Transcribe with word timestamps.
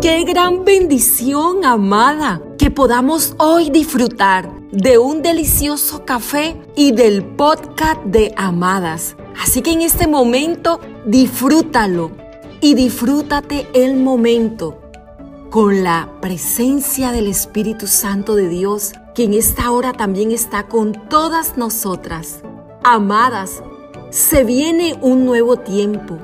Qué 0.00 0.24
gran 0.24 0.64
bendición, 0.64 1.62
amada, 1.62 2.40
que 2.56 2.70
podamos 2.70 3.34
hoy 3.36 3.68
disfrutar 3.68 4.50
de 4.72 4.96
un 4.96 5.20
delicioso 5.20 6.06
café 6.06 6.56
y 6.74 6.92
del 6.92 7.22
podcast 7.22 8.02
de 8.04 8.32
Amadas. 8.38 9.14
Así 9.38 9.60
que 9.60 9.72
en 9.72 9.82
este 9.82 10.06
momento 10.06 10.80
disfrútalo 11.04 12.12
y 12.62 12.72
disfrútate 12.72 13.66
el 13.74 13.96
momento 13.96 14.80
con 15.50 15.82
la 15.82 16.08
presencia 16.22 17.12
del 17.12 17.26
Espíritu 17.26 17.86
Santo 17.86 18.36
de 18.36 18.48
Dios, 18.48 18.92
que 19.14 19.24
en 19.24 19.34
esta 19.34 19.70
hora 19.70 19.92
también 19.92 20.30
está 20.30 20.66
con 20.66 20.92
todas 21.10 21.58
nosotras. 21.58 22.40
Amadas, 22.84 23.62
se 24.08 24.44
viene 24.44 24.98
un 25.02 25.26
nuevo 25.26 25.58
tiempo. 25.58 26.16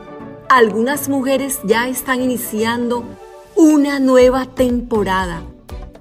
Algunas 0.48 1.08
mujeres 1.08 1.58
ya 1.64 1.88
están 1.88 2.22
iniciando 2.22 3.02
una 3.56 3.98
nueva 3.98 4.46
temporada, 4.46 5.42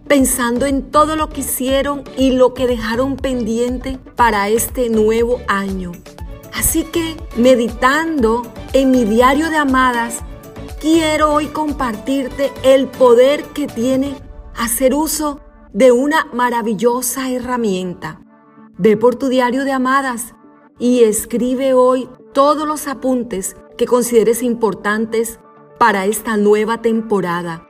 pensando 0.08 0.68
en 0.68 0.92
todo 0.92 1.16
lo 1.16 1.30
que 1.30 1.42
hicieron 1.42 2.04
y 2.16 2.32
lo 2.32 2.54
que 2.54 2.68
dejaron 2.68 3.16
pendiente 3.16 3.98
para 4.16 4.50
este 4.50 4.90
nuevo 4.90 5.40
año. 5.48 5.94
Así 6.54 6.84
que, 6.84 7.18
meditando 7.36 8.44
en 8.74 8.92
mi 8.92 9.04
diario 9.04 9.50
de 9.50 9.58
amadas, 9.58 10.20
quiero 10.80 11.34
hoy 11.34 11.48
compartirte 11.48 12.52
el 12.62 12.86
poder 12.86 13.46
que 13.46 13.66
tiene 13.66 14.16
hacer 14.56 14.94
uso 14.94 15.40
de 15.74 15.92
una 15.92 16.28
maravillosa 16.34 17.32
herramienta. 17.32 18.22
Ve 18.78 18.96
por 18.96 19.16
tu 19.16 19.28
diario 19.28 19.64
de 19.64 19.72
amadas 19.72 20.36
y 20.78 21.04
escribe 21.04 21.74
hoy 21.74 22.08
todos 22.32 22.68
los 22.68 22.88
apuntes 22.88 23.56
que 23.78 23.86
consideres 23.86 24.44
importantes 24.44 25.40
para 25.78 26.06
esta 26.06 26.38
nueva 26.38 26.82
temporada. 26.82 27.68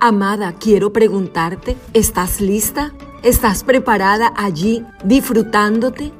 Amada, 0.00 0.54
quiero 0.58 0.92
preguntarte, 0.92 1.76
¿estás 1.92 2.40
lista? 2.40 2.92
¿Estás 3.22 3.64
preparada 3.64 4.32
allí 4.36 4.84
disfrutándote? 5.04 6.12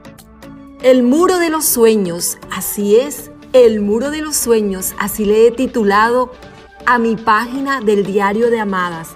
El 0.83 1.02
muro 1.02 1.39
de 1.39 1.50
los 1.50 1.64
sueños, 1.64 2.39
así 2.50 2.97
es, 2.97 3.30
el 3.52 3.80
muro 3.80 4.11
de 4.11 4.20
los 4.20 4.36
sueños, 4.36 4.95
así 4.98 5.25
le 5.25 5.47
he 5.47 5.50
titulado 5.50 6.33
a 6.86 6.98
mi 6.98 7.17
página 7.17 7.80
del 7.80 8.05
diario 8.05 8.50
de 8.50 8.61
Amadas. 8.61 9.11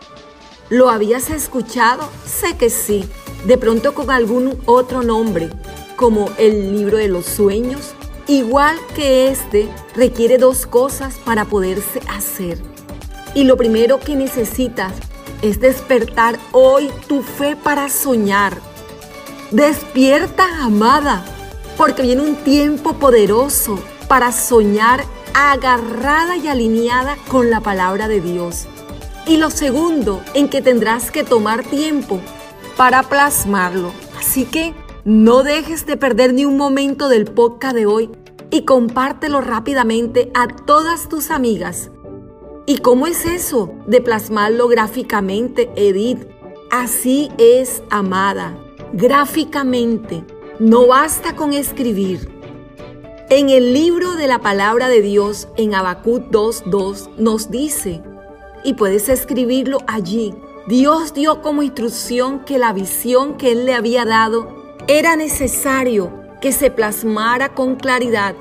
¿Lo 0.70 0.90
habías 0.90 1.30
escuchado? 1.30 2.08
Sé 2.24 2.56
que 2.56 2.70
sí, 2.70 3.04
de 3.46 3.58
pronto 3.58 3.94
con 3.94 4.10
algún 4.10 4.58
otro 4.66 5.02
nombre, 5.02 5.50
como 5.96 6.30
el 6.38 6.76
libro 6.76 6.98
de 6.98 7.08
los 7.08 7.26
sueños. 7.26 7.94
Igual 8.28 8.76
que 8.94 9.30
este, 9.30 9.70
requiere 9.94 10.36
dos 10.36 10.66
cosas 10.66 11.14
para 11.24 11.46
poderse 11.46 12.00
hacer. 12.10 12.58
Y 13.34 13.44
lo 13.44 13.56
primero 13.56 14.00
que 14.00 14.16
necesitas 14.16 14.92
es 15.40 15.60
despertar 15.60 16.38
hoy 16.52 16.90
tu 17.06 17.22
fe 17.22 17.56
para 17.56 17.88
soñar. 17.88 18.58
Despierta, 19.50 20.44
amada, 20.62 21.24
porque 21.78 22.02
viene 22.02 22.20
un 22.20 22.36
tiempo 22.36 22.92
poderoso 22.94 23.78
para 24.08 24.30
soñar 24.30 25.04
agarrada 25.32 26.36
y 26.36 26.48
alineada 26.48 27.16
con 27.28 27.50
la 27.50 27.60
palabra 27.60 28.08
de 28.08 28.20
Dios. 28.20 28.66
Y 29.26 29.38
lo 29.38 29.48
segundo, 29.48 30.22
en 30.34 30.48
que 30.50 30.60
tendrás 30.60 31.10
que 31.10 31.24
tomar 31.24 31.64
tiempo 31.64 32.20
para 32.76 33.04
plasmarlo. 33.04 33.90
Así 34.18 34.44
que 34.44 34.74
no 35.08 35.42
dejes 35.42 35.86
de 35.86 35.96
perder 35.96 36.34
ni 36.34 36.44
un 36.44 36.58
momento 36.58 37.08
del 37.08 37.24
podcast 37.24 37.74
de 37.74 37.86
hoy 37.86 38.10
y 38.50 38.66
compártelo 38.66 39.40
rápidamente 39.40 40.30
a 40.34 40.48
todas 40.48 41.08
tus 41.08 41.30
amigas. 41.30 41.90
¿Y 42.66 42.80
cómo 42.80 43.06
es 43.06 43.24
eso 43.24 43.72
de 43.86 44.02
plasmarlo 44.02 44.68
gráficamente, 44.68 45.70
Edith? 45.76 46.26
Así 46.70 47.30
es, 47.38 47.82
amada, 47.88 48.58
gráficamente. 48.92 50.26
No 50.58 50.88
basta 50.88 51.34
con 51.34 51.54
escribir. 51.54 52.28
En 53.30 53.48
el 53.48 53.72
libro 53.72 54.14
de 54.14 54.26
la 54.26 54.40
palabra 54.40 54.90
de 54.90 55.00
Dios, 55.00 55.48
en 55.56 55.74
Habacuc 55.74 56.24
2.2, 56.30 57.16
nos 57.16 57.50
dice, 57.50 58.02
y 58.62 58.74
puedes 58.74 59.08
escribirlo 59.08 59.78
allí, 59.86 60.34
Dios 60.66 61.14
dio 61.14 61.40
como 61.40 61.62
instrucción 61.62 62.40
que 62.44 62.58
la 62.58 62.74
visión 62.74 63.38
que 63.38 63.52
Él 63.52 63.64
le 63.64 63.72
había 63.72 64.04
dado 64.04 64.57
era 64.88 65.16
necesario 65.16 66.10
que 66.40 66.50
se 66.50 66.70
plasmara 66.70 67.50
con 67.50 67.76
claridad. 67.76 68.34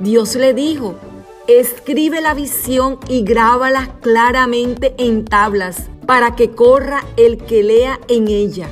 Dios 0.00 0.34
le 0.34 0.52
dijo, 0.52 0.96
escribe 1.46 2.20
la 2.20 2.34
visión 2.34 2.98
y 3.08 3.22
grábala 3.22 3.94
claramente 4.00 4.96
en 4.98 5.24
tablas 5.24 5.88
para 6.04 6.34
que 6.34 6.50
corra 6.50 7.04
el 7.16 7.38
que 7.38 7.62
lea 7.62 8.00
en 8.08 8.26
ella. 8.26 8.68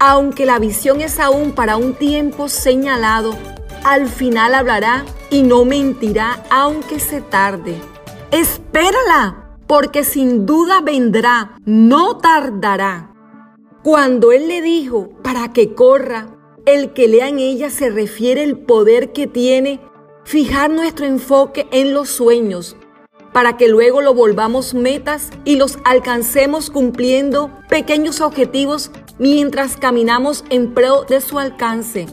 Aunque 0.00 0.46
la 0.46 0.58
visión 0.58 1.02
es 1.02 1.20
aún 1.20 1.52
para 1.52 1.76
un 1.76 1.94
tiempo 1.94 2.48
señalado, 2.48 3.36
al 3.84 4.08
final 4.08 4.54
hablará 4.54 5.04
y 5.30 5.42
no 5.42 5.66
mentirá 5.66 6.42
aunque 6.50 6.98
se 6.98 7.20
tarde. 7.20 7.78
Espérala, 8.30 9.58
porque 9.66 10.02
sin 10.02 10.46
duda 10.46 10.80
vendrá, 10.80 11.58
no 11.66 12.16
tardará. 12.16 13.15
Cuando 13.86 14.32
él 14.32 14.48
le 14.48 14.62
dijo 14.62 15.10
para 15.22 15.52
que 15.52 15.72
corra, 15.72 16.36
el 16.64 16.92
que 16.92 17.06
lea 17.06 17.28
en 17.28 17.38
ella 17.38 17.70
se 17.70 17.88
refiere 17.88 18.42
al 18.42 18.58
poder 18.58 19.12
que 19.12 19.28
tiene 19.28 19.78
fijar 20.24 20.70
nuestro 20.70 21.06
enfoque 21.06 21.68
en 21.70 21.94
los 21.94 22.08
sueños, 22.08 22.74
para 23.32 23.56
que 23.56 23.68
luego 23.68 24.00
lo 24.00 24.12
volvamos 24.12 24.74
metas 24.74 25.30
y 25.44 25.54
los 25.54 25.78
alcancemos 25.84 26.68
cumpliendo 26.68 27.52
pequeños 27.68 28.20
objetivos 28.20 28.90
mientras 29.20 29.76
caminamos 29.76 30.44
en 30.50 30.74
pro 30.74 31.04
de 31.04 31.20
su 31.20 31.38
alcance. 31.38 32.06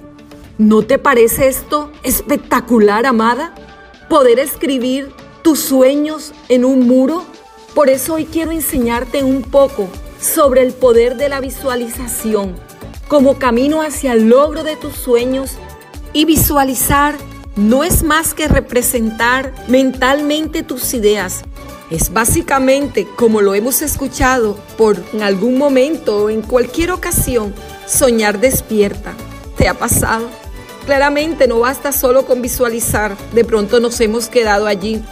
¿No 0.59 0.83
te 0.83 0.99
parece 0.99 1.47
esto 1.47 1.91
espectacular, 2.03 3.07
amada? 3.07 3.55
Poder 4.09 4.37
escribir 4.37 5.11
tus 5.41 5.57
sueños 5.61 6.33
en 6.49 6.65
un 6.65 6.85
muro. 6.85 7.23
Por 7.73 7.89
eso 7.89 8.13
hoy 8.13 8.25
quiero 8.25 8.51
enseñarte 8.51 9.23
un 9.23 9.41
poco 9.41 9.89
sobre 10.23 10.61
el 10.61 10.73
poder 10.73 11.17
de 11.17 11.29
la 11.29 11.41
visualización 11.41 12.55
como 13.07 13.37
camino 13.37 13.81
hacia 13.81 14.13
el 14.13 14.29
logro 14.29 14.63
de 14.63 14.75
tus 14.75 14.95
sueños 14.95 15.51
y 16.13 16.25
visualizar 16.25 17.15
no 17.55 17.83
es 17.83 18.03
más 18.03 18.33
que 18.33 18.47
representar 18.47 19.53
mentalmente 19.67 20.63
tus 20.63 20.93
ideas. 20.93 21.43
Es 21.91 22.11
básicamente, 22.11 23.05
como 23.15 23.41
lo 23.41 23.53
hemos 23.53 23.83
escuchado 23.83 24.57
por 24.77 24.97
en 25.13 25.21
algún 25.21 25.59
momento 25.59 26.23
o 26.23 26.29
en 26.31 26.41
cualquier 26.41 26.91
ocasión, 26.91 27.53
soñar 27.85 28.39
despierta. 28.39 29.13
¿Te 29.57 29.67
ha 29.67 29.75
pasado? 29.75 30.27
Claramente 30.85 31.47
no 31.47 31.59
basta 31.59 31.91
solo 31.91 32.25
con 32.25 32.41
visualizar, 32.41 33.15
de 33.33 33.45
pronto 33.45 33.79
nos 33.79 33.99
hemos 34.01 34.27
quedado 34.27 34.65
allí. 34.65 35.03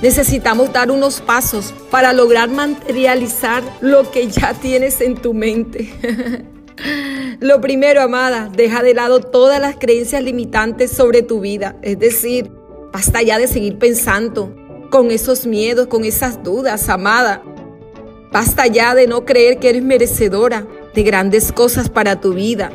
Necesitamos 0.00 0.72
dar 0.72 0.92
unos 0.92 1.20
pasos 1.20 1.74
para 1.90 2.12
lograr 2.12 2.48
materializar 2.48 3.64
lo 3.80 4.10
que 4.10 4.28
ya 4.28 4.54
tienes 4.62 5.00
en 5.00 5.16
tu 5.16 5.34
mente. 5.34 5.92
lo 7.40 7.60
primero, 7.60 8.00
amada, 8.00 8.48
deja 8.54 8.82
de 8.82 8.94
lado 8.94 9.20
todas 9.20 9.60
las 9.60 9.76
creencias 9.76 10.22
limitantes 10.22 10.92
sobre 10.92 11.22
tu 11.22 11.40
vida. 11.40 11.76
Es 11.82 11.98
decir, 11.98 12.50
basta 12.92 13.22
ya 13.22 13.38
de 13.38 13.48
seguir 13.48 13.78
pensando 13.78 14.54
con 14.90 15.10
esos 15.10 15.46
miedos, 15.46 15.88
con 15.88 16.04
esas 16.04 16.42
dudas, 16.44 16.88
amada. 16.88 17.42
Basta 18.30 18.66
ya 18.66 18.94
de 18.94 19.06
no 19.06 19.24
creer 19.24 19.58
que 19.58 19.70
eres 19.70 19.82
merecedora 19.82 20.66
de 20.94 21.02
grandes 21.02 21.50
cosas 21.50 21.88
para 21.88 22.20
tu 22.20 22.34
vida. 22.34 22.70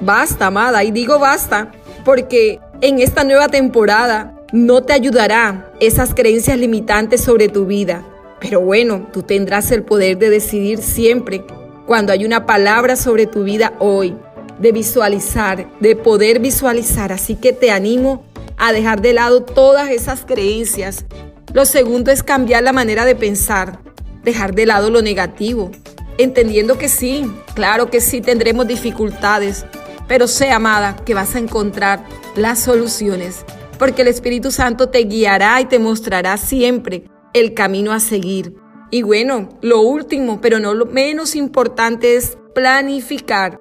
Basta, 0.00 0.46
amada, 0.46 0.82
y 0.84 0.90
digo 0.90 1.18
basta, 1.18 1.72
porque 2.04 2.60
en 2.80 3.00
esta 3.00 3.24
nueva 3.24 3.48
temporada 3.48 4.39
no 4.52 4.82
te 4.82 4.92
ayudará 4.92 5.72
esas 5.80 6.14
creencias 6.14 6.58
limitantes 6.58 7.20
sobre 7.20 7.48
tu 7.48 7.66
vida. 7.66 8.04
Pero 8.40 8.60
bueno, 8.60 9.08
tú 9.12 9.22
tendrás 9.22 9.70
el 9.70 9.82
poder 9.82 10.18
de 10.18 10.30
decidir 10.30 10.78
siempre 10.78 11.44
cuando 11.86 12.12
hay 12.12 12.24
una 12.24 12.46
palabra 12.46 12.96
sobre 12.96 13.26
tu 13.26 13.44
vida 13.44 13.74
hoy, 13.78 14.16
de 14.58 14.72
visualizar, 14.72 15.68
de 15.80 15.94
poder 15.94 16.40
visualizar. 16.40 17.12
Así 17.12 17.36
que 17.36 17.52
te 17.52 17.70
animo 17.70 18.24
a 18.56 18.72
dejar 18.72 19.00
de 19.02 19.12
lado 19.12 19.42
todas 19.42 19.90
esas 19.90 20.24
creencias. 20.24 21.04
Lo 21.52 21.64
segundo 21.64 22.10
es 22.10 22.22
cambiar 22.22 22.62
la 22.62 22.72
manera 22.72 23.04
de 23.04 23.14
pensar, 23.14 23.80
dejar 24.22 24.54
de 24.54 24.66
lado 24.66 24.90
lo 24.90 25.02
negativo, 25.02 25.70
entendiendo 26.18 26.78
que 26.78 26.88
sí, 26.88 27.30
claro 27.54 27.90
que 27.90 28.00
sí 28.00 28.20
tendremos 28.20 28.66
dificultades, 28.66 29.64
pero 30.06 30.28
sé, 30.28 30.50
amada, 30.50 30.96
que 31.04 31.14
vas 31.14 31.34
a 31.34 31.38
encontrar 31.38 32.04
las 32.36 32.58
soluciones, 32.60 33.44
porque 33.80 34.02
el 34.02 34.08
Espíritu 34.08 34.50
Santo 34.50 34.90
te 34.90 34.98
guiará 35.04 35.58
y 35.58 35.64
te 35.64 35.78
mostrará 35.78 36.36
siempre 36.36 37.04
el 37.32 37.54
camino 37.54 37.92
a 37.92 37.98
seguir. 37.98 38.54
Y 38.90 39.00
bueno, 39.00 39.48
lo 39.62 39.80
último, 39.80 40.42
pero 40.42 40.60
no 40.60 40.74
lo 40.74 40.84
menos 40.84 41.34
importante 41.34 42.14
es 42.14 42.36
planificar. 42.54 43.58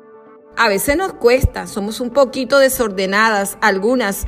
A 0.57 0.67
veces 0.67 0.97
nos 0.97 1.13
cuesta, 1.13 1.67
somos 1.67 2.01
un 2.01 2.09
poquito 2.09 2.59
desordenadas 2.59 3.57
algunas, 3.61 4.27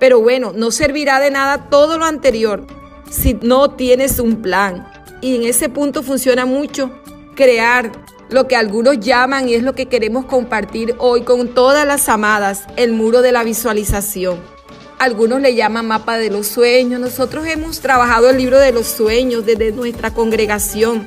pero 0.00 0.20
bueno, 0.20 0.52
no 0.52 0.72
servirá 0.72 1.20
de 1.20 1.30
nada 1.30 1.70
todo 1.70 1.98
lo 1.98 2.04
anterior 2.04 2.66
si 3.08 3.34
no 3.34 3.70
tienes 3.70 4.18
un 4.18 4.42
plan. 4.42 4.90
Y 5.20 5.36
en 5.36 5.44
ese 5.44 5.68
punto 5.68 6.02
funciona 6.02 6.46
mucho 6.46 6.90
crear 7.36 7.92
lo 8.28 8.48
que 8.48 8.56
algunos 8.56 8.98
llaman 8.98 9.48
y 9.48 9.54
es 9.54 9.62
lo 9.62 9.76
que 9.76 9.86
queremos 9.86 10.24
compartir 10.24 10.96
hoy 10.98 11.22
con 11.22 11.54
todas 11.54 11.86
las 11.86 12.08
amadas, 12.08 12.64
el 12.74 12.92
muro 12.92 13.22
de 13.22 13.30
la 13.30 13.44
visualización. 13.44 14.57
Algunos 14.98 15.40
le 15.40 15.54
llaman 15.54 15.86
mapa 15.86 16.18
de 16.18 16.28
los 16.28 16.48
sueños. 16.48 17.00
Nosotros 17.00 17.46
hemos 17.46 17.78
trabajado 17.78 18.30
el 18.30 18.38
libro 18.38 18.58
de 18.58 18.72
los 18.72 18.88
sueños 18.88 19.46
desde 19.46 19.70
nuestra 19.70 20.12
congregación. 20.12 21.04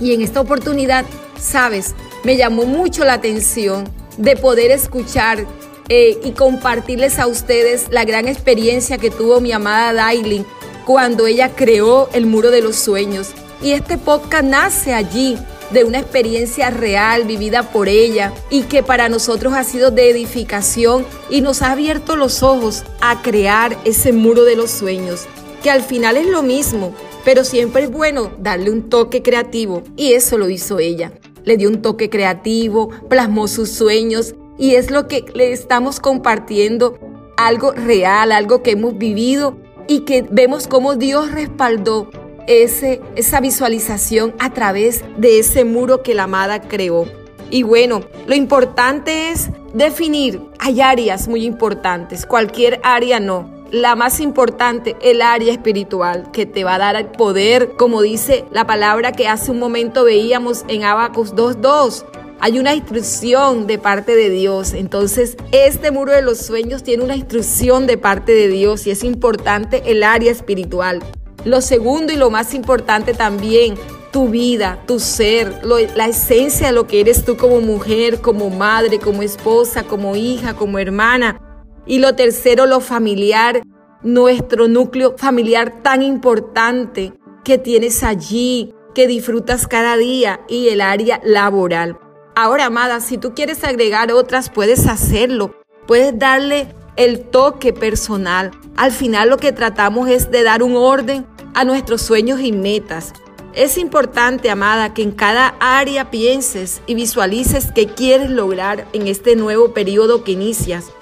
Y 0.00 0.14
en 0.14 0.22
esta 0.22 0.40
oportunidad, 0.40 1.04
sabes, 1.38 1.94
me 2.24 2.38
llamó 2.38 2.64
mucho 2.64 3.04
la 3.04 3.14
atención 3.14 3.84
de 4.16 4.36
poder 4.36 4.70
escuchar 4.70 5.44
eh, 5.90 6.18
y 6.24 6.30
compartirles 6.32 7.18
a 7.18 7.26
ustedes 7.26 7.88
la 7.90 8.06
gran 8.06 8.28
experiencia 8.28 8.96
que 8.96 9.10
tuvo 9.10 9.42
mi 9.42 9.52
amada 9.52 9.92
Dailin 9.92 10.46
cuando 10.86 11.26
ella 11.26 11.54
creó 11.54 12.08
el 12.14 12.24
muro 12.24 12.50
de 12.50 12.62
los 12.62 12.76
sueños. 12.76 13.32
Y 13.60 13.72
este 13.72 13.98
podcast 13.98 14.44
nace 14.44 14.94
allí 14.94 15.36
de 15.70 15.84
una 15.84 15.98
experiencia 15.98 16.70
real 16.70 17.24
vivida 17.24 17.70
por 17.70 17.88
ella 17.88 18.32
y 18.50 18.62
que 18.62 18.82
para 18.82 19.08
nosotros 19.08 19.52
ha 19.54 19.64
sido 19.64 19.90
de 19.90 20.10
edificación 20.10 21.04
y 21.30 21.40
nos 21.40 21.62
ha 21.62 21.72
abierto 21.72 22.16
los 22.16 22.42
ojos 22.42 22.84
a 23.00 23.22
crear 23.22 23.76
ese 23.84 24.12
muro 24.12 24.44
de 24.44 24.56
los 24.56 24.70
sueños, 24.70 25.26
que 25.62 25.70
al 25.70 25.82
final 25.82 26.16
es 26.16 26.26
lo 26.26 26.42
mismo, 26.42 26.94
pero 27.24 27.44
siempre 27.44 27.84
es 27.84 27.90
bueno 27.90 28.32
darle 28.38 28.70
un 28.70 28.88
toque 28.88 29.22
creativo 29.22 29.82
y 29.96 30.12
eso 30.12 30.38
lo 30.38 30.48
hizo 30.48 30.78
ella. 30.78 31.12
Le 31.44 31.56
dio 31.56 31.68
un 31.68 31.82
toque 31.82 32.10
creativo, 32.10 32.90
plasmó 33.08 33.48
sus 33.48 33.70
sueños 33.70 34.34
y 34.58 34.74
es 34.74 34.90
lo 34.90 35.08
que 35.08 35.24
le 35.34 35.52
estamos 35.52 36.00
compartiendo, 36.00 36.98
algo 37.36 37.72
real, 37.72 38.32
algo 38.32 38.62
que 38.62 38.72
hemos 38.72 38.98
vivido 38.98 39.56
y 39.86 40.00
que 40.00 40.26
vemos 40.28 40.66
cómo 40.66 40.96
Dios 40.96 41.32
respaldó 41.32 42.10
esa 42.48 43.40
visualización 43.40 44.34
a 44.38 44.52
través 44.52 45.04
de 45.16 45.38
ese 45.38 45.64
muro 45.64 46.02
que 46.02 46.14
la 46.14 46.24
amada 46.24 46.62
creó. 46.62 47.06
Y 47.50 47.62
bueno, 47.62 48.02
lo 48.26 48.34
importante 48.34 49.30
es 49.30 49.50
definir, 49.72 50.40
hay 50.58 50.80
áreas 50.80 51.28
muy 51.28 51.44
importantes, 51.44 52.26
cualquier 52.26 52.80
área 52.82 53.20
no. 53.20 53.56
La 53.70 53.96
más 53.96 54.20
importante, 54.20 54.96
el 55.02 55.20
área 55.20 55.52
espiritual, 55.52 56.30
que 56.32 56.46
te 56.46 56.64
va 56.64 56.76
a 56.76 56.78
dar 56.78 56.96
el 56.96 57.06
poder, 57.06 57.72
como 57.76 58.00
dice 58.00 58.46
la 58.50 58.66
palabra 58.66 59.12
que 59.12 59.28
hace 59.28 59.50
un 59.50 59.58
momento 59.58 60.04
veíamos 60.04 60.64
en 60.68 60.84
Abacus 60.84 61.34
2.2 61.34 62.04
hay 62.40 62.58
una 62.58 62.74
instrucción 62.74 63.66
de 63.66 63.78
parte 63.78 64.14
de 64.14 64.30
Dios. 64.30 64.72
Entonces, 64.72 65.36
este 65.50 65.90
muro 65.90 66.12
de 66.12 66.22
los 66.22 66.38
sueños 66.38 66.82
tiene 66.82 67.02
una 67.02 67.16
instrucción 67.16 67.86
de 67.86 67.98
parte 67.98 68.32
de 68.32 68.48
Dios 68.48 68.86
y 68.86 68.92
es 68.92 69.02
importante 69.02 69.82
el 69.86 70.04
área 70.04 70.30
espiritual. 70.30 71.02
Lo 71.44 71.60
segundo 71.60 72.12
y 72.12 72.16
lo 72.16 72.30
más 72.30 72.54
importante 72.54 73.14
también, 73.14 73.76
tu 74.12 74.28
vida, 74.28 74.82
tu 74.86 74.98
ser, 74.98 75.60
la 75.64 76.06
esencia 76.06 76.68
de 76.68 76.72
lo 76.72 76.86
que 76.86 77.00
eres 77.00 77.24
tú 77.24 77.36
como 77.36 77.60
mujer, 77.60 78.20
como 78.20 78.50
madre, 78.50 78.98
como 78.98 79.22
esposa, 79.22 79.84
como 79.84 80.16
hija, 80.16 80.54
como 80.54 80.78
hermana. 80.78 81.40
Y 81.86 82.00
lo 82.00 82.14
tercero, 82.14 82.66
lo 82.66 82.80
familiar, 82.80 83.62
nuestro 84.02 84.68
núcleo 84.68 85.14
familiar 85.16 85.82
tan 85.82 86.02
importante 86.02 87.12
que 87.44 87.58
tienes 87.58 88.02
allí, 88.02 88.74
que 88.94 89.06
disfrutas 89.06 89.66
cada 89.66 89.96
día 89.96 90.40
y 90.48 90.68
el 90.68 90.80
área 90.80 91.20
laboral. 91.24 91.98
Ahora, 92.34 92.66
amada, 92.66 93.00
si 93.00 93.18
tú 93.18 93.34
quieres 93.34 93.64
agregar 93.64 94.12
otras, 94.12 94.50
puedes 94.50 94.86
hacerlo. 94.86 95.54
Puedes 95.86 96.18
darle 96.18 96.68
el 96.96 97.20
toque 97.20 97.72
personal. 97.72 98.50
Al 98.78 98.92
final 98.92 99.28
lo 99.28 99.38
que 99.38 99.50
tratamos 99.50 100.08
es 100.08 100.30
de 100.30 100.44
dar 100.44 100.62
un 100.62 100.76
orden 100.76 101.26
a 101.52 101.64
nuestros 101.64 102.00
sueños 102.00 102.38
y 102.40 102.52
metas. 102.52 103.12
Es 103.52 103.76
importante, 103.76 104.50
amada, 104.50 104.94
que 104.94 105.02
en 105.02 105.10
cada 105.10 105.56
área 105.58 106.12
pienses 106.12 106.80
y 106.86 106.94
visualices 106.94 107.72
qué 107.74 107.88
quieres 107.88 108.30
lograr 108.30 108.86
en 108.92 109.08
este 109.08 109.34
nuevo 109.34 109.74
periodo 109.74 110.22
que 110.22 110.30
inicias 110.30 110.92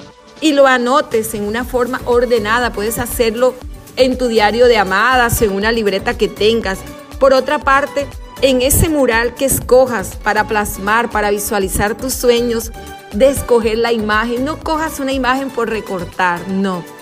y 0.41 0.55
lo 0.55 0.67
anotes 0.67 1.35
en 1.35 1.43
una 1.43 1.67
forma 1.67 2.01
ordenada. 2.07 2.73
Puedes 2.73 2.99
hacerlo 2.99 3.53
en 3.97 4.17
tu 4.17 4.29
diario 4.29 4.69
de 4.69 4.79
amadas, 4.79 5.43
en 5.43 5.53
una 5.53 5.71
libreta 5.71 6.17
que 6.17 6.29
tengas. 6.29 6.79
Por 7.21 7.35
otra 7.35 7.59
parte, 7.59 8.07
en 8.41 8.63
ese 8.63 8.89
mural 8.89 9.35
que 9.35 9.45
escojas 9.45 10.17
para 10.17 10.49
plasmar, 10.49 11.11
para 11.11 11.31
visualizar 11.31 11.95
tus 11.95 12.15
sueños, 12.15 12.73
de 13.13 13.29
escoger 13.29 13.77
la 13.77 13.93
imagen. 13.93 14.47
No 14.47 14.61
cojas 14.61 14.99
una 14.99 15.13
imagen 15.13 15.51
por 15.51 15.69
recortar, 15.69 16.41
no. 16.49 16.96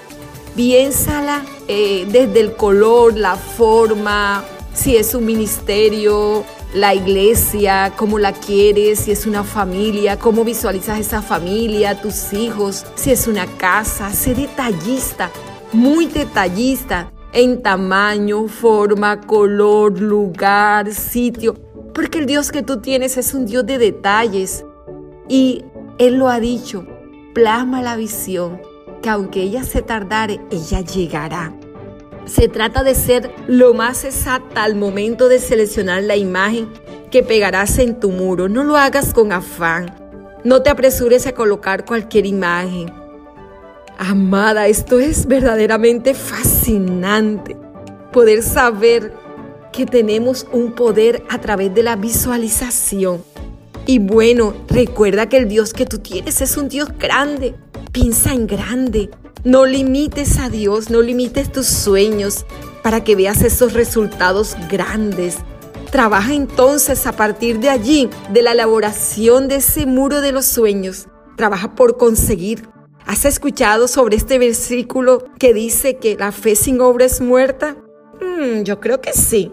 Piénsala 0.57 1.45
eh, 1.67 2.07
desde 2.11 2.41
el 2.41 2.55
color, 2.55 3.17
la 3.17 3.37
forma, 3.37 4.45
si 4.73 4.97
es 4.97 5.15
un 5.15 5.25
ministerio, 5.25 6.45
la 6.75 6.95
iglesia, 6.95 7.93
cómo 7.97 8.19
la 8.19 8.33
quieres, 8.33 9.01
si 9.01 9.13
es 9.13 9.27
una 9.27 9.45
familia, 9.45 10.19
cómo 10.19 10.45
visualizas 10.45 10.99
esa 10.99 11.23
familia, 11.23 12.01
tus 12.01 12.33
hijos, 12.33 12.85
si 12.97 13.11
es 13.11 13.27
una 13.27 13.47
casa. 13.47 14.13
Sé 14.13 14.35
detallista, 14.35 15.31
muy 15.73 16.07
detallista 16.07 17.13
en 17.33 17.63
tamaño, 17.63 18.49
forma, 18.49 19.21
color, 19.21 20.01
lugar, 20.01 20.93
sitio, 20.93 21.55
porque 21.95 22.19
el 22.19 22.27
Dios 22.27 22.53
que 22.53 22.63
tú 22.63 22.81
tienes 22.81 23.17
es 23.17 23.35
un 23.35 23.47
Dios 23.47 23.67
de 23.67 23.79
detalles. 23.79 24.65
Y 25.29 25.65
Él 25.99 26.17
lo 26.17 26.29
ha 26.29 26.39
dicho, 26.39 26.87
plasma 27.35 27.83
la 27.83 27.97
visión, 27.97 28.61
que 29.05 29.11
aunque 29.11 29.43
ella 29.43 29.63
se 29.65 29.83
tardare, 29.83 30.41
ella 30.51 30.81
llegará. 30.81 31.53
Se 32.25 32.49
trata 32.49 32.83
de 32.83 32.95
ser 32.95 33.31
lo 33.47 33.75
más 33.75 34.03
exacta 34.03 34.65
al 34.65 34.77
momento 34.77 35.29
de 35.29 35.41
seleccionar 35.41 36.03
la 36.05 36.17
imagen 36.17 36.71
que 37.11 37.23
pegarás 37.23 37.79
en 37.79 38.01
tu 38.01 38.09
muro. 38.09 38.49
No 38.49 38.65
lo 38.65 38.79
hagas 38.79 39.13
con 39.13 39.31
afán. 39.31 39.95
No 40.43 40.63
te 40.63 40.71
apresures 40.71 41.27
a 41.27 41.35
colocar 41.35 41.85
cualquier 41.85 42.25
imagen. 42.25 42.91
Amada, 43.99 44.69
esto 44.69 44.99
es 44.99 45.27
verdaderamente 45.27 46.15
fascinante. 46.15 47.59
Poder 48.11 48.43
saber 48.43 49.13
que 49.71 49.85
tenemos 49.85 50.47
un 50.51 50.73
poder 50.73 51.23
a 51.29 51.39
través 51.43 51.75
de 51.75 51.83
la 51.83 51.97
visualización. 51.97 53.23
Y 53.85 53.99
bueno, 53.99 54.55
recuerda 54.67 55.29
que 55.29 55.37
el 55.37 55.47
Dios 55.47 55.75
que 55.75 55.85
tú 55.85 55.99
tienes 55.99 56.41
es 56.41 56.57
un 56.57 56.71
Dios 56.71 56.89
grande. 56.99 57.55
Piensa 57.95 58.35
en 58.35 58.47
grande. 58.47 59.09
No 59.45 59.65
limites 59.65 60.39
a 60.39 60.51
Dios, 60.51 60.91
no 60.91 61.01
limites 61.01 61.53
tus 61.53 61.67
sueños 61.67 62.45
para 62.83 63.05
que 63.05 63.15
veas 63.15 63.41
esos 63.41 63.73
resultados 63.73 64.57
grandes. 64.69 65.37
Trabaja 65.93 66.35
entonces 66.35 67.07
a 67.07 67.13
partir 67.13 67.61
de 67.61 67.71
allí, 67.71 68.11
de 68.33 68.43
la 68.43 68.51
elaboración 68.51 69.47
de 69.47 69.57
ese 69.57 69.87
muro 69.87 70.21
de 70.21 70.33
los 70.33 70.45
sueños. 70.45 71.07
Trabaja 71.37 71.77
por 71.77 71.97
conseguir 71.97 72.69
¿Has 73.07 73.27
escuchado 73.27 73.87
sobre 73.87 74.17
este 74.17 74.39
versículo 74.39 75.27
que 75.39 75.55
dice 75.55 75.99
que 75.99 76.17
la 76.17 76.33
fe 76.33 76.57
sin 76.57 76.81
obra 76.81 77.05
es 77.05 77.21
muerta? 77.21 77.77
Mm, 78.21 78.63
yo 78.63 78.81
creo 78.81 79.01
que 79.01 79.13
sí. 79.13 79.53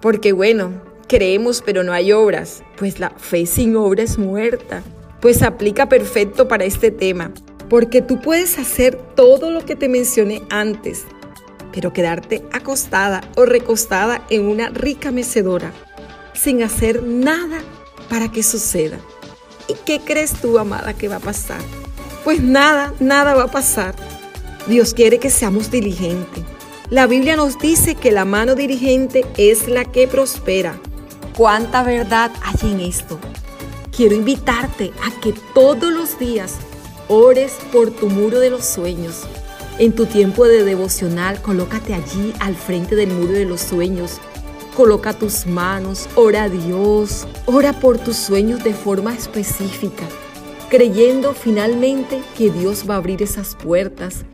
Porque 0.00 0.32
bueno, 0.32 0.80
creemos 1.08 1.60
pero 1.60 1.82
no 1.82 1.92
hay 1.92 2.12
obras, 2.12 2.62
pues 2.76 3.00
la 3.00 3.10
fe 3.10 3.46
sin 3.46 3.74
obra 3.74 4.04
es 4.04 4.16
muerta. 4.16 4.84
Pues 5.22 5.42
aplica 5.42 5.88
perfecto 5.88 6.48
para 6.48 6.64
este 6.64 6.90
tema, 6.90 7.32
porque 7.70 8.02
tú 8.02 8.20
puedes 8.20 8.58
hacer 8.58 8.96
todo 9.14 9.52
lo 9.52 9.64
que 9.64 9.76
te 9.76 9.88
mencioné 9.88 10.42
antes, 10.50 11.04
pero 11.72 11.92
quedarte 11.92 12.42
acostada 12.50 13.22
o 13.36 13.44
recostada 13.44 14.26
en 14.30 14.46
una 14.46 14.68
rica 14.70 15.12
mecedora 15.12 15.72
sin 16.34 16.64
hacer 16.64 17.04
nada 17.04 17.60
para 18.10 18.32
que 18.32 18.42
suceda. 18.42 18.98
¿Y 19.68 19.74
qué 19.86 20.00
crees 20.00 20.32
tú, 20.32 20.58
amada, 20.58 20.92
que 20.92 21.06
va 21.06 21.16
a 21.16 21.20
pasar? 21.20 21.60
Pues 22.24 22.42
nada, 22.42 22.92
nada 22.98 23.34
va 23.34 23.44
a 23.44 23.50
pasar. 23.50 23.94
Dios 24.66 24.92
quiere 24.92 25.20
que 25.20 25.30
seamos 25.30 25.70
diligentes. 25.70 26.42
La 26.90 27.06
Biblia 27.06 27.36
nos 27.36 27.60
dice 27.60 27.94
que 27.94 28.10
la 28.10 28.24
mano 28.24 28.56
dirigente 28.56 29.24
es 29.36 29.68
la 29.68 29.84
que 29.84 30.08
prospera. 30.08 30.80
¿Cuánta 31.36 31.84
verdad 31.84 32.32
hay 32.42 32.72
en 32.72 32.80
esto? 32.80 33.20
Quiero 33.94 34.14
invitarte 34.14 34.92
a 35.02 35.20
que 35.20 35.34
todos 35.54 35.92
los 35.92 36.18
días 36.18 36.56
ores 37.08 37.58
por 37.72 37.90
tu 37.90 38.08
muro 38.08 38.40
de 38.40 38.50
los 38.50 38.64
sueños. 38.64 39.22
En 39.78 39.92
tu 39.92 40.06
tiempo 40.06 40.46
de 40.46 40.64
devocional, 40.64 41.40
colócate 41.42 41.94
allí 41.94 42.32
al 42.40 42.56
frente 42.56 42.96
del 42.96 43.10
muro 43.10 43.32
de 43.32 43.44
los 43.44 43.60
sueños. 43.60 44.18
Coloca 44.76 45.12
tus 45.12 45.46
manos, 45.46 46.08
ora 46.14 46.44
a 46.44 46.48
Dios, 46.48 47.26
ora 47.46 47.72
por 47.72 47.98
tus 47.98 48.16
sueños 48.16 48.64
de 48.64 48.72
forma 48.72 49.14
específica 49.14 50.04
creyendo 50.72 51.34
finalmente 51.34 52.22
que 52.34 52.48
Dios 52.48 52.86
va 52.88 52.94
a 52.94 52.96
abrir 52.96 53.22
esas 53.22 53.54
puertas, 53.54 54.24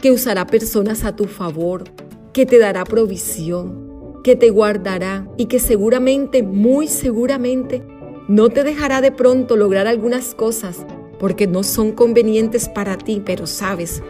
que 0.00 0.12
usará 0.12 0.46
personas 0.46 1.02
a 1.02 1.16
tu 1.16 1.24
favor, 1.24 1.90
que 2.32 2.46
te 2.46 2.60
dará 2.60 2.84
provisión, 2.84 4.20
que 4.22 4.36
te 4.36 4.50
guardará 4.50 5.26
y 5.36 5.46
que 5.46 5.58
seguramente, 5.58 6.44
muy 6.44 6.86
seguramente, 6.86 7.82
no 8.28 8.50
te 8.50 8.62
dejará 8.62 9.00
de 9.00 9.10
pronto 9.10 9.56
lograr 9.56 9.86
algunas 9.86 10.34
cosas 10.34 10.84
porque 11.18 11.46
no 11.46 11.62
son 11.62 11.92
convenientes 11.92 12.68
para 12.68 12.98
ti, 12.98 13.22
pero 13.24 13.46
sabes, 13.46 14.02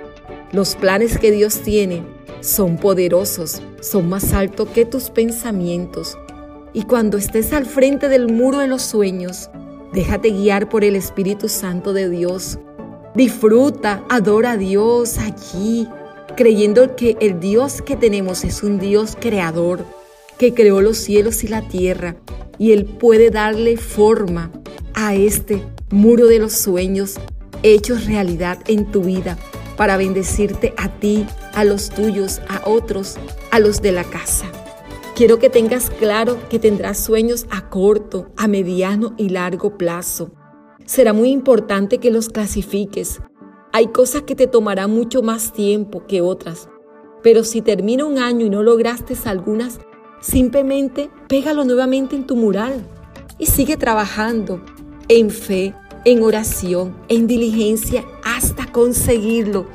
los 0.53 0.75
planes 0.75 1.19
que 1.19 1.31
Dios 1.31 1.61
tiene 1.61 2.03
son 2.41 2.77
poderosos 2.77 3.63
son 3.81 4.09
más 4.09 4.33
altos 4.33 4.69
que 4.71 4.85
tus 4.85 5.11
pensamientos. 5.11 6.19
Y 6.73 6.83
cuando 6.83 7.17
estés 7.17 7.53
al 7.53 7.65
frente 7.65 8.09
del 8.09 8.31
muro 8.31 8.59
de 8.59 8.67
los 8.67 8.83
sueños, 8.83 9.51
déjate 9.93 10.31
guiar 10.31 10.69
por 10.69 10.85
el 10.85 10.97
Espíritu 10.97 11.49
Santo 11.49 11.93
de 11.93 12.11
Dios. 12.11 12.59
Disfruta, 13.15 14.05
adora 14.09 14.53
a 14.53 14.57
Dios 14.57 15.19
allí, 15.19 15.89
creyendo 16.37 16.97
que 16.97 17.17
el 17.21 17.41
Dios 17.41 17.83
que 17.83 17.97
tenemos 17.97 18.45
es 18.45 18.63
un 18.63 18.79
Dios 18.79 19.17
creador, 19.19 19.85
que 20.39 20.55
creó 20.55 20.81
los 20.81 20.97
cielos 20.97 21.45
y 21.45 21.49
la 21.49 21.69
tierra, 21.69 22.17
y 22.59 22.73
Él 22.73 22.85
puede 22.85 23.31
darle 23.31 23.77
forma 23.77 24.51
a 24.95 25.15
este 25.15 25.63
muro 25.91 26.27
de 26.27 26.39
los 26.39 26.53
sueños 26.53 27.17
hechos 27.63 28.07
realidad 28.07 28.59
en 28.67 28.87
tu 28.87 29.03
vida 29.03 29.37
para 29.77 29.97
bendecirte 29.97 30.75
a 30.77 30.89
ti, 30.89 31.27
a 31.55 31.65
los 31.65 31.91
tuyos, 31.91 32.41
a 32.49 32.69
otros, 32.69 33.17
a 33.51 33.61
los 33.61 33.81
de 33.81 33.93
la 33.93 34.05
casa. 34.05 34.47
Quiero 35.15 35.39
que 35.39 35.51
tengas 35.51 35.91
claro 35.91 36.37
que 36.49 36.59
tendrás 36.59 36.99
sueños 36.99 37.47
a 37.51 37.69
corto, 37.69 38.31
a 38.37 38.47
mediano 38.47 39.15
y 39.17 39.31
largo 39.31 39.77
plazo. 39.77 40.31
Será 40.85 41.13
muy 41.13 41.31
importante 41.31 41.99
que 41.99 42.11
los 42.11 42.29
clasifiques. 42.29 43.21
Hay 43.73 43.89
cosas 43.89 44.23
que 44.23 44.35
te 44.35 44.47
tomarán 44.47 44.91
mucho 44.91 45.23
más 45.23 45.53
tiempo 45.53 46.07
que 46.07 46.21
otras, 46.21 46.69
pero 47.23 47.45
si 47.45 47.63
termina 47.63 48.05
un 48.05 48.19
año 48.19 48.47
y 48.47 48.51
no 48.51 48.63
lograste 48.63 49.15
algunas, 49.25 49.81
simplemente 50.21 51.11
pégalo 51.29 51.65
nuevamente 51.65 52.17
en 52.17 52.27
tu 52.27 52.37
mural 52.37 52.85
y 53.39 53.47
sigue 53.47 53.77
trabajando 53.77 54.61
en 55.09 55.31
fe, 55.31 55.75
en 56.05 56.23
oración, 56.23 56.97
en 57.09 57.27
diligencia 57.27 58.05
hasta 58.25 58.67
conseguirlo. 58.67 59.67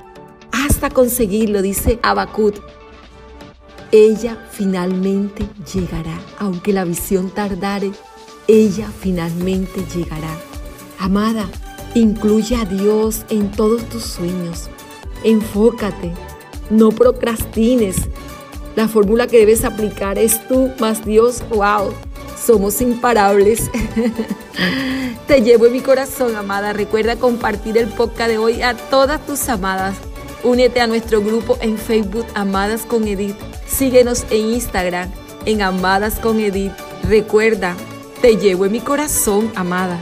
Hasta 0.51 0.89
conseguirlo, 0.89 1.61
dice 1.61 1.99
Abacut. 2.03 2.59
Ella 3.91 4.37
finalmente 4.51 5.45
llegará, 5.73 6.19
aunque 6.39 6.73
la 6.73 6.83
visión 6.83 7.29
tardare, 7.29 7.91
ella 8.47 8.89
finalmente 8.99 9.83
llegará. 9.95 10.35
Amada, 10.99 11.47
incluye 11.95 12.55
a 12.55 12.65
Dios 12.65 13.25
en 13.29 13.51
todos 13.51 13.87
tus 13.89 14.03
sueños. 14.03 14.69
Enfócate, 15.23 16.11
no 16.69 16.89
procrastines. 16.89 18.09
La 18.75 18.87
fórmula 18.87 19.27
que 19.27 19.37
debes 19.37 19.63
aplicar 19.65 20.17
es 20.17 20.47
tú 20.47 20.71
más 20.79 21.05
Dios. 21.05 21.43
¡Wow! 21.49 21.93
Somos 22.43 22.81
imparables. 22.81 23.69
Te 25.27 25.41
llevo 25.41 25.67
en 25.67 25.73
mi 25.73 25.79
corazón, 25.79 26.35
amada. 26.35 26.73
Recuerda 26.73 27.15
compartir 27.15 27.77
el 27.77 27.87
podcast 27.87 28.29
de 28.29 28.37
hoy 28.37 28.61
a 28.61 28.75
todas 28.75 29.25
tus 29.25 29.47
amadas. 29.49 29.95
Únete 30.43 30.81
a 30.81 30.87
nuestro 30.87 31.21
grupo 31.21 31.57
en 31.61 31.77
Facebook 31.77 32.25
Amadas 32.33 32.81
con 32.85 33.07
Edith. 33.07 33.37
Síguenos 33.65 34.25
en 34.29 34.53
Instagram 34.53 35.09
en 35.45 35.61
Amadas 35.61 36.19
con 36.19 36.39
Edith. 36.39 36.73
Recuerda, 37.07 37.75
te 38.21 38.37
llevo 38.37 38.65
en 38.65 38.73
mi 38.73 38.79
corazón, 38.79 39.51
amada. 39.55 39.99